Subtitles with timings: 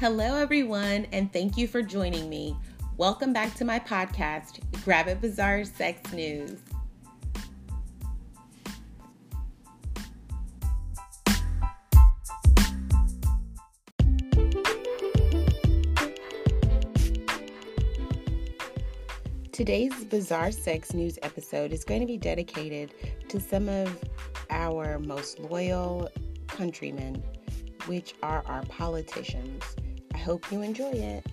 [0.00, 2.56] Hello, everyone, and thank you for joining me.
[2.96, 6.58] Welcome back to my podcast, Grab It Bizarre Sex News.
[19.52, 22.94] Today's Bizarre Sex News episode is going to be dedicated
[23.28, 24.02] to some of
[24.48, 26.08] our most loyal
[26.46, 27.22] countrymen,
[27.84, 29.62] which are our politicians.
[30.14, 31.26] I hope you enjoy it.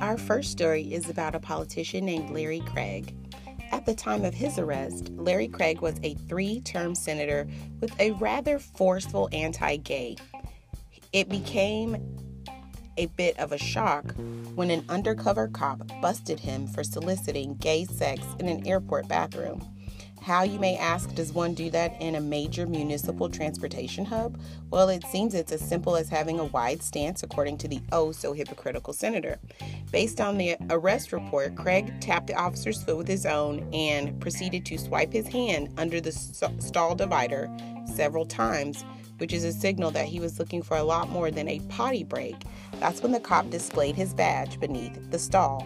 [0.00, 3.14] Our first story is about a politician named Larry Craig.
[3.70, 7.46] At the time of his arrest, Larry Craig was a three term senator
[7.80, 10.16] with a rather forceful anti gay.
[11.12, 11.96] It became
[12.96, 14.14] a bit of a shock
[14.54, 19.66] when an undercover cop busted him for soliciting gay sex in an airport bathroom.
[20.22, 24.38] How, you may ask, does one do that in a major municipal transportation hub?
[24.70, 28.12] Well, it seems it's as simple as having a wide stance, according to the oh
[28.12, 29.40] so hypocritical senator.
[29.90, 34.64] Based on the arrest report, Craig tapped the officer's foot with his own and proceeded
[34.66, 37.50] to swipe his hand under the stall divider
[37.84, 38.84] several times,
[39.22, 42.02] which is a signal that he was looking for a lot more than a potty
[42.02, 42.34] break.
[42.80, 45.64] That's when the cop displayed his badge beneath the stall.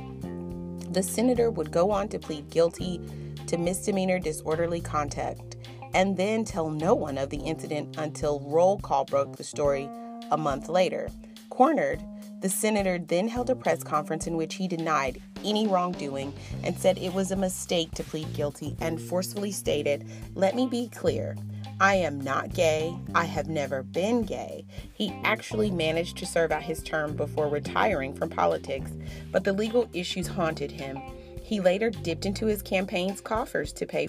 [0.90, 3.00] The senator would go on to plead guilty
[3.46, 5.56] to misdemeanor disorderly contact
[5.94, 9.88] and then tell no one of the incident until roll call broke the story
[10.30, 11.08] a month later.
[11.48, 12.04] Cornered,
[12.42, 16.98] the senator then held a press conference in which he denied any wrongdoing and said
[16.98, 21.36] it was a mistake to plead guilty and forcefully stated, Let me be clear.
[21.80, 22.96] I am not gay.
[23.14, 24.64] I have never been gay.
[24.94, 28.92] He actually managed to serve out his term before retiring from politics,
[29.30, 31.00] but the legal issues haunted him
[31.46, 34.08] he later dipped into his campaign's coffers to pay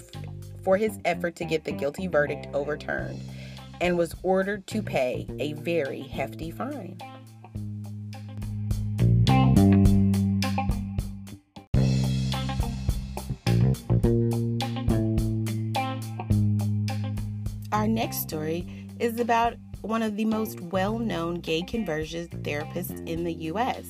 [0.64, 3.22] for his effort to get the guilty verdict overturned
[3.80, 6.98] and was ordered to pay a very hefty fine.
[17.88, 18.68] Our next story
[19.00, 23.88] is about one of the most well known gay conversion therapists in the U.S.,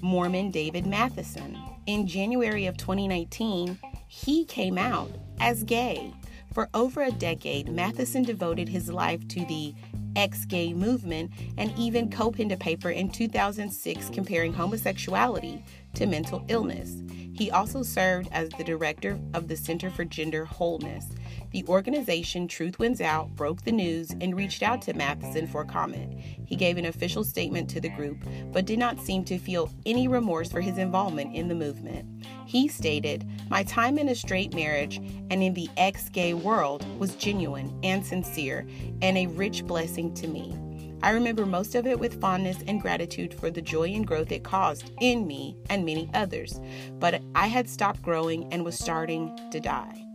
[0.00, 1.56] Mormon David Matheson
[1.86, 3.78] in January of 2019,
[4.08, 6.12] he came out as gay.
[6.52, 9.72] For over a decade, Matheson devoted his life to the
[10.16, 16.44] ex gay movement and even co penned a paper in 2006 comparing homosexuality to mental
[16.48, 17.02] illness.
[17.34, 21.06] He also served as the director of the Center for Gender Wholeness.
[21.52, 26.18] The organization Truth Wins Out broke the news and reached out to Matheson for comment.
[26.46, 30.08] He gave an official statement to the group, but did not seem to feel any
[30.08, 32.24] remorse for his involvement in the movement.
[32.46, 34.96] He stated, My time in a straight marriage
[35.30, 38.66] and in the ex gay world was genuine and sincere
[39.02, 40.58] and a rich blessing to me.
[41.02, 44.42] I remember most of it with fondness and gratitude for the joy and growth it
[44.42, 46.58] caused in me and many others.
[46.98, 50.06] But I had stopped growing and was starting to die.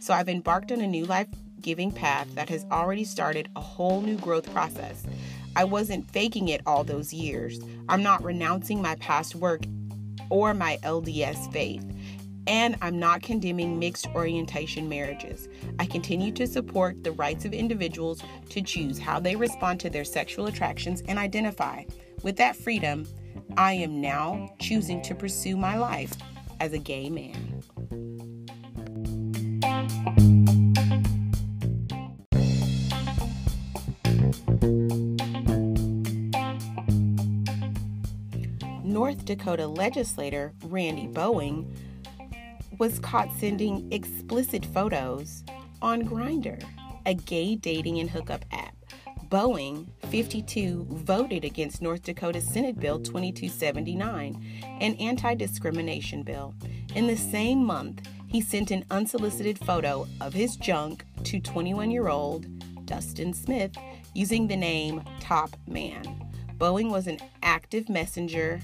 [0.00, 1.28] So I've embarked on a new life
[1.60, 5.04] giving path that has already started a whole new growth process.
[5.54, 7.60] I wasn't faking it all those years.
[7.88, 9.60] I'm not renouncing my past work
[10.30, 11.84] or my LDS faith
[12.46, 15.48] and I'm not condemning mixed orientation marriages.
[15.78, 20.04] I continue to support the rights of individuals to choose how they respond to their
[20.04, 21.84] sexual attractions and identify.
[22.22, 23.06] With that freedom,
[23.56, 26.14] I am now choosing to pursue my life
[26.58, 27.62] as a gay man.
[39.30, 41.72] Dakota legislator Randy Boehning
[42.78, 45.44] was caught sending explicit photos
[45.80, 46.60] on Grindr,
[47.06, 48.74] a gay dating and hookup app.
[49.28, 56.52] Boehning 52 voted against North Dakota Senate Bill 2279, an anti discrimination bill.
[56.96, 62.08] In the same month, he sent an unsolicited photo of his junk to 21 year
[62.08, 62.48] old
[62.84, 63.76] Dustin Smith
[64.12, 66.02] using the name Top Man.
[66.58, 68.60] Boehning was an active messenger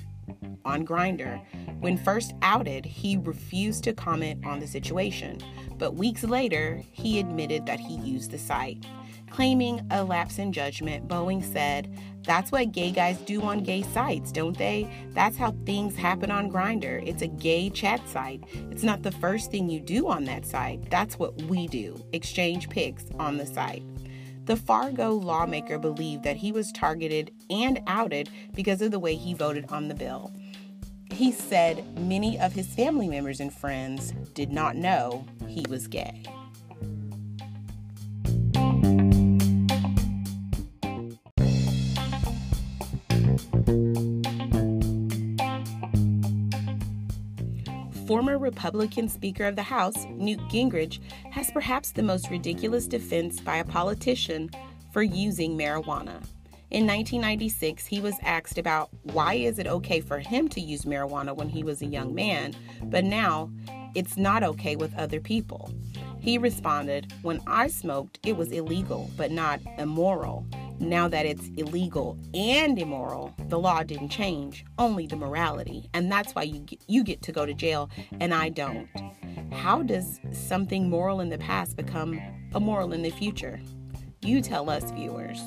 [0.66, 1.40] on Grindr,
[1.80, 5.38] when first outed, he refused to comment on the situation,
[5.78, 8.84] but weeks later, he admitted that he used the site.
[9.30, 14.32] Claiming a lapse in judgment, Boehning said, That's what gay guys do on gay sites,
[14.32, 14.90] don't they?
[15.10, 17.06] That's how things happen on Grindr.
[17.06, 18.44] It's a gay chat site.
[18.70, 20.90] It's not the first thing you do on that site.
[20.90, 23.82] That's what we do exchange pics on the site.
[24.46, 29.34] The Fargo lawmaker believed that he was targeted and outed because of the way he
[29.34, 30.32] voted on the bill
[31.16, 36.22] he said many of his family members and friends did not know he was gay.
[48.06, 51.00] Former Republican Speaker of the House, Newt Gingrich,
[51.32, 54.50] has perhaps the most ridiculous defense by a politician
[54.92, 56.22] for using marijuana.
[56.68, 61.34] In 1996, he was asked about why is it okay for him to use marijuana
[61.34, 62.54] when he was a young man,
[62.84, 63.50] but now
[63.94, 65.72] it's not okay with other people.
[66.18, 70.44] He responded, "When I smoked, it was illegal, but not immoral.
[70.80, 75.88] Now that it's illegal and immoral, the law didn't change, only the morality.
[75.94, 77.88] And that's why you get, you get to go to jail
[78.20, 78.88] and I don't.
[79.52, 82.20] How does something moral in the past become
[82.54, 83.60] immoral in the future?
[84.20, 85.40] You tell us, viewers.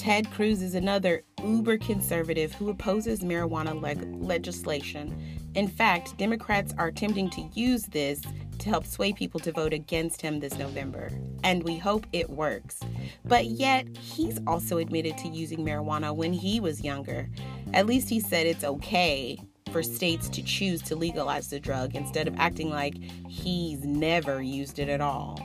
[0.00, 5.14] Ted Cruz is another uber conservative who opposes marijuana leg- legislation.
[5.54, 8.22] In fact, Democrats are attempting to use this
[8.60, 11.10] to help sway people to vote against him this November.
[11.44, 12.80] And we hope it works.
[13.26, 17.28] But yet, he's also admitted to using marijuana when he was younger.
[17.74, 19.38] At least he said it's okay
[19.70, 22.94] for states to choose to legalize the drug instead of acting like
[23.28, 25.38] he's never used it at all.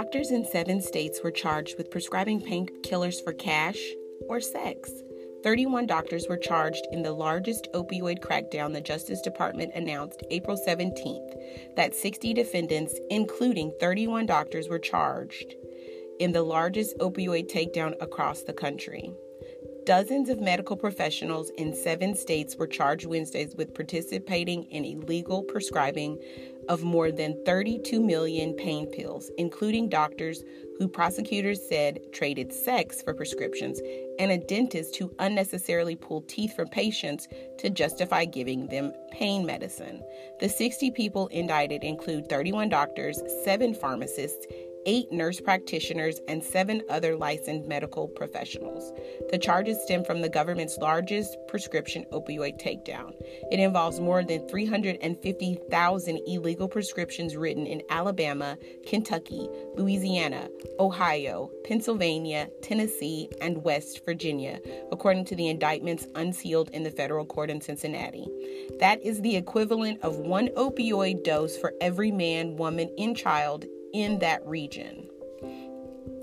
[0.00, 3.76] Doctors in seven states were charged with prescribing painkillers for cash
[4.30, 4.90] or sex.
[5.42, 11.76] 31 doctors were charged in the largest opioid crackdown the Justice Department announced April 17th.
[11.76, 15.54] That 60 defendants, including 31 doctors, were charged
[16.18, 19.12] in the largest opioid takedown across the country.
[19.84, 26.18] Dozens of medical professionals in seven states were charged Wednesdays with participating in illegal prescribing
[26.70, 30.44] of more than 32 million pain pills, including doctors
[30.78, 33.80] who prosecutors said traded sex for prescriptions
[34.20, 37.26] and a dentist who unnecessarily pulled teeth from patients
[37.58, 40.00] to justify giving them pain medicine.
[40.38, 44.46] The 60 people indicted include 31 doctors, 7 pharmacists,
[44.86, 48.92] eight nurse practitioners, and seven other licensed medical professionals.
[49.30, 53.14] The charges stem from the government's largest prescription opioid takedown.
[53.50, 58.56] It involves more than 350,000 illegal prescriptions written in Alabama,
[58.86, 60.48] Kentucky, Louisiana,
[60.78, 64.60] Ohio, Pennsylvania, Tennessee, and West Virginia,
[64.92, 68.26] according to the indictments unsealed in the federal court in Cincinnati.
[68.78, 74.18] That is the equivalent of one opioid dose for every man, woman, and child in
[74.20, 75.08] that region.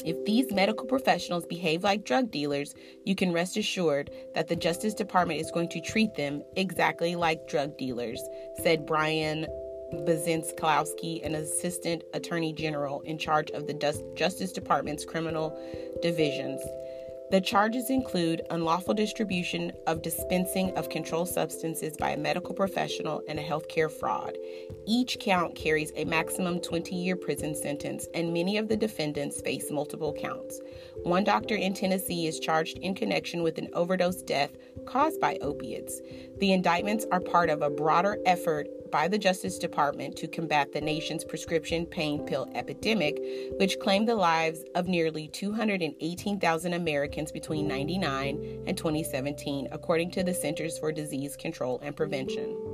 [0.06, 2.74] If these medical professionals behave like drug dealers,
[3.04, 7.48] you can rest assured that the Justice Department is going to treat them exactly like
[7.48, 8.22] drug dealers,
[8.64, 9.46] said Brian
[9.94, 15.58] Benczkowski, an assistant attorney general in charge of the Justice Department's criminal
[16.02, 16.62] divisions.
[17.30, 23.38] The charges include unlawful distribution of dispensing of controlled substances by a medical professional and
[23.38, 24.38] a healthcare fraud.
[24.86, 29.70] Each count carries a maximum 20 year prison sentence, and many of the defendants face
[29.70, 30.62] multiple counts.
[31.04, 34.56] One doctor in Tennessee is charged in connection with an overdose death
[34.86, 36.00] caused by opiates.
[36.38, 40.82] The indictments are part of a broader effort by the Justice Department to combat the
[40.82, 43.20] nation's prescription pain pill epidemic,
[43.58, 50.34] which claimed the lives of nearly 218,000 Americans between 1999 and 2017, according to the
[50.34, 52.67] Centers for Disease Control and Prevention.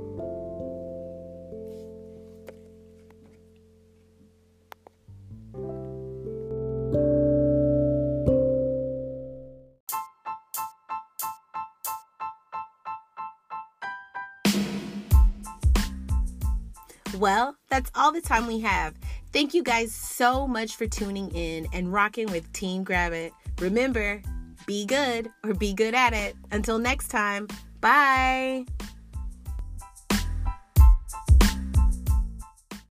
[17.14, 18.94] Well, that's all the time we have.
[19.32, 23.32] Thank you guys so much for tuning in and rocking with Team Grab It.
[23.58, 24.22] Remember,
[24.66, 26.36] be good or be good at it.
[26.50, 27.48] Until next time,
[27.80, 28.64] bye.